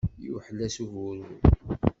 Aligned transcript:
Iwḥel-as 0.29 0.77
uburur. 0.83 1.27